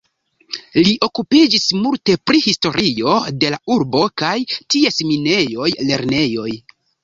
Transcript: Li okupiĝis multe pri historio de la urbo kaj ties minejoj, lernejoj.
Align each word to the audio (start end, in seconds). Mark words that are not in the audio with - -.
Li 0.77 0.93
okupiĝis 1.07 1.67
multe 1.81 2.15
pri 2.31 2.41
historio 2.47 3.15
de 3.45 3.53
la 3.57 3.61
urbo 3.77 4.03
kaj 4.25 4.35
ties 4.57 5.01
minejoj, 5.15 5.73
lernejoj. 5.93 6.53